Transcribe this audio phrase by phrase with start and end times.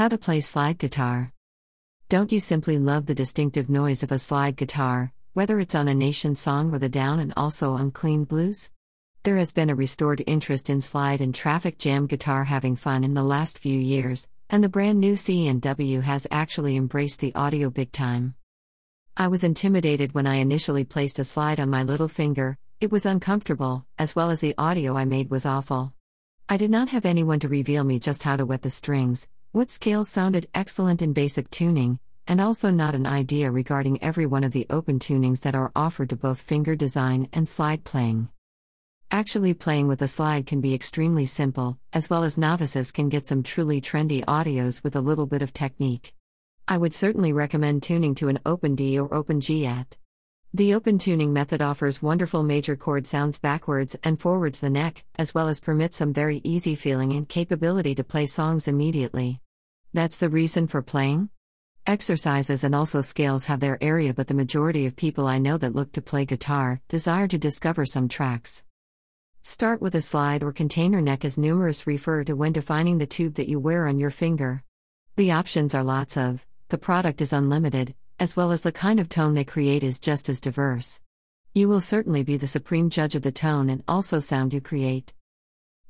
[0.00, 1.30] How to play slide guitar.
[2.08, 5.94] Don't you simply love the distinctive noise of a slide guitar, whether it's on a
[5.94, 8.70] nation song or the down and also on clean blues?
[9.24, 13.12] There has been a restored interest in slide and traffic jam guitar having fun in
[13.12, 17.92] the last few years, and the brand new C&W has actually embraced the audio big
[17.92, 18.36] time.
[19.18, 23.04] I was intimidated when I initially placed a slide on my little finger, it was
[23.04, 25.92] uncomfortable, as well as the audio I made was awful.
[26.48, 29.68] I did not have anyone to reveal me just how to wet the strings, what
[29.68, 31.98] scales sounded excellent in basic tuning,
[32.28, 36.08] and also not an idea regarding every one of the open tunings that are offered
[36.08, 38.28] to both finger design and slide playing.
[39.10, 43.26] Actually, playing with a slide can be extremely simple, as well as novices can get
[43.26, 46.14] some truly trendy audios with a little bit of technique.
[46.68, 49.96] I would certainly recommend tuning to an Open D or Open G at.
[50.52, 55.32] The open tuning method offers wonderful major chord sounds backwards and forwards the neck, as
[55.32, 59.40] well as permits some very easy feeling and capability to play songs immediately.
[59.94, 61.30] That's the reason for playing?
[61.86, 65.76] Exercises and also scales have their area, but the majority of people I know that
[65.76, 68.64] look to play guitar desire to discover some tracks.
[69.42, 73.34] Start with a slide or container neck as numerous refer to when defining the tube
[73.34, 74.64] that you wear on your finger.
[75.14, 79.08] The options are lots of, the product is unlimited, as well as the kind of
[79.08, 81.00] tone they create is just as diverse.
[81.54, 85.14] You will certainly be the supreme judge of the tone and also sound you create.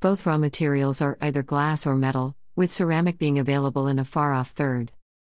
[0.00, 4.34] Both raw materials are either glass or metal, with ceramic being available in a far
[4.34, 4.92] off third.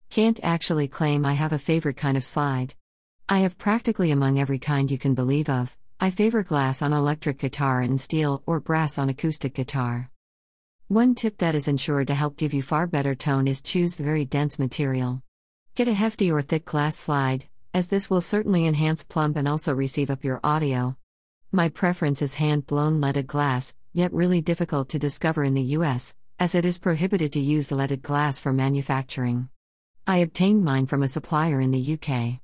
[0.10, 2.74] Can't actually claim I have a favorite kind of slide.
[3.30, 5.78] I have practically among every kind you can believe of.
[6.00, 10.10] I favor glass on electric guitar and steel or brass on acoustic guitar.
[10.88, 14.26] One tip that is ensured to help give you far better tone is choose very
[14.26, 15.22] dense material.
[15.80, 19.74] Get a hefty or thick glass slide, as this will certainly enhance plump and also
[19.74, 20.98] receive up your audio.
[21.54, 26.14] My preference is hand blown leaded glass, yet really difficult to discover in the US,
[26.38, 29.48] as it is prohibited to use leaded glass for manufacturing.
[30.06, 32.42] I obtained mine from a supplier in the UK.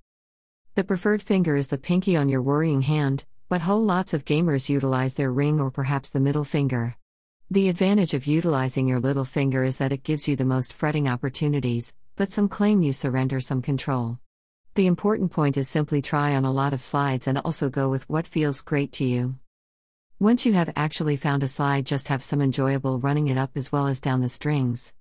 [0.75, 4.69] The preferred finger is the pinky on your worrying hand, but whole lots of gamers
[4.69, 6.95] utilize their ring or perhaps the middle finger.
[7.51, 11.09] The advantage of utilizing your little finger is that it gives you the most fretting
[11.09, 14.19] opportunities, but some claim you surrender some control.
[14.75, 18.09] The important point is simply try on a lot of slides and also go with
[18.09, 19.35] what feels great to you.
[20.19, 23.71] Once you have actually found a slide, just have some enjoyable running it up as
[23.71, 24.93] well as down the strings.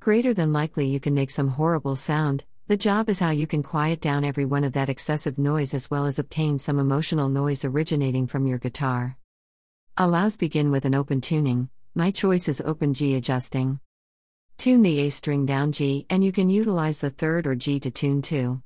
[0.00, 2.44] Greater than likely, you can make some horrible sound.
[2.66, 5.88] The job is how you can quiet down every one of that excessive noise as
[5.88, 9.16] well as obtain some emotional noise originating from your guitar.
[9.96, 11.68] Allows begin with an open tuning.
[11.94, 13.78] My choice is open G adjusting.
[14.58, 17.90] Tune the A string down G, and you can utilize the third or G to
[17.90, 18.62] tune to.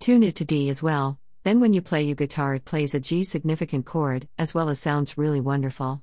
[0.00, 3.00] Tune it to D as well, then when you play your guitar, it plays a
[3.00, 6.02] G significant chord, as well as sounds really wonderful.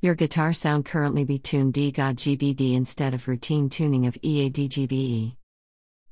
[0.00, 5.36] Your guitar sound currently be tuned D God GBD instead of routine tuning of EADGBE.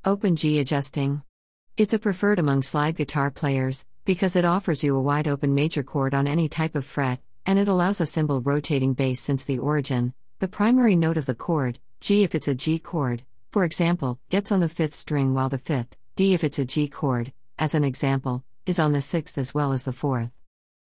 [0.05, 1.23] Open G adjusting.
[1.77, 5.83] It's a preferred among slide guitar players, because it offers you a wide open major
[5.83, 9.59] chord on any type of fret, and it allows a simple rotating bass since the
[9.59, 14.19] origin, the primary note of the chord, G if it's a G chord, for example,
[14.29, 17.75] gets on the fifth string while the fifth, D if it's a G chord, as
[17.75, 20.31] an example, is on the sixth as well as the fourth.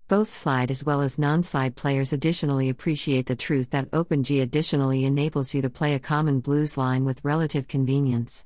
[0.06, 4.40] Both slide as well as non slide players additionally appreciate the truth that Open G
[4.40, 8.44] additionally enables you to play a common blues line with relative convenience.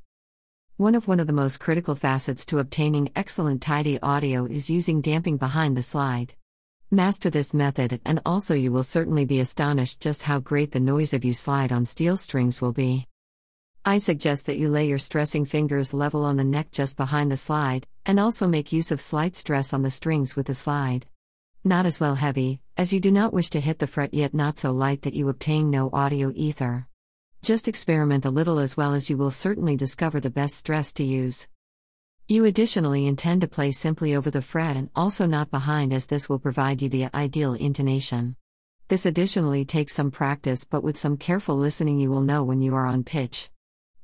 [0.77, 5.01] One of one of the most critical facets to obtaining excellent tidy audio is using
[5.01, 6.35] damping behind the slide.
[6.95, 11.13] Master this method, and also you will certainly be astonished just how great the noise
[11.13, 13.09] of you slide on steel strings will be.
[13.85, 17.37] I suggest that you lay your stressing fingers level on the neck just behind the
[17.37, 21.07] slide, and also make use of slight stress on the strings with the slide.
[21.65, 24.61] Not as well heavy, as you do not wish to hit the fret, yet not
[24.61, 26.87] so light that you obtain no audio ether.
[27.43, 31.03] Just experiment a little as well as you will certainly discover the best stress to
[31.03, 31.49] use.
[32.27, 36.27] You additionally intend to play simply over the fret and also not behind, as this
[36.27, 38.37] will provide you the ideal intonation.
[38.89, 42.75] This additionally takes some practice, but with some careful listening, you will know when you
[42.75, 43.51] are on pitch.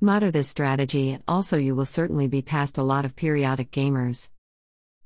[0.03, 4.29] Modder this strategy, and also, you will certainly be past a lot of periodic gamers.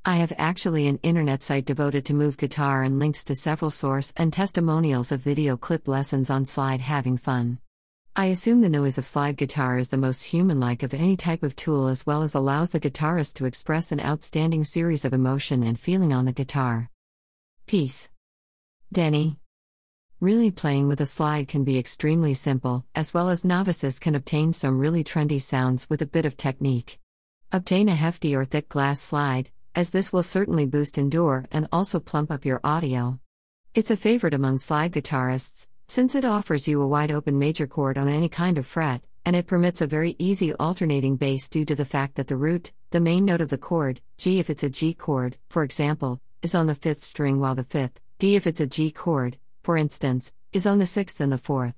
[0.05, 4.12] I have actually an internet site devoted to move guitar and links to several source
[4.17, 7.59] and testimonials of video clip lessons on slide having fun.
[8.17, 11.43] I assume the noise of slide guitar is the most human like of any type
[11.43, 15.65] of tool as well as allows the guitarist to express an outstanding series of emotion
[15.65, 16.91] and feeling on the guitar.
[17.67, 18.09] Peace.
[18.93, 19.41] Denny.
[20.21, 24.53] Really playing with a slide can be extremely simple, as well as novices can obtain
[24.53, 27.01] some really trendy sounds with a bit of technique.
[27.51, 31.99] Obtain a hefty or thick glass slide, as this will certainly boost endure and also
[31.99, 33.19] plump up your audio.
[33.75, 37.99] It's a favorite among slide guitarists, since it offers you a wide open major chord
[37.99, 41.75] on any kind of fret, and it permits a very easy alternating bass due to
[41.75, 44.69] the fact that the root, the main note of the chord, G if it's a
[44.69, 48.61] G chord, for example, is on the fifth string while the fifth, D if it's
[48.61, 51.75] a G chord, for instance, is on the sixth and the fourth.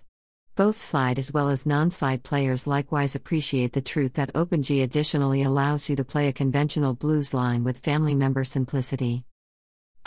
[0.56, 4.82] Both slide as well as non slide players likewise appreciate the truth that Open G
[4.82, 9.24] additionally allows you to play a conventional blues line with family member simplicity.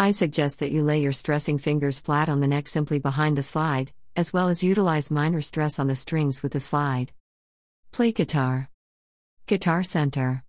[0.01, 3.44] I suggest that you lay your stressing fingers flat on the neck simply behind the
[3.44, 7.12] slide, as well as utilize minor stress on the strings with the slide.
[7.92, 8.69] Play guitar.
[9.46, 10.46] Guitar Center